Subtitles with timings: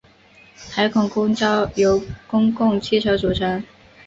[0.67, 3.63] 海口公交由公共汽车组成。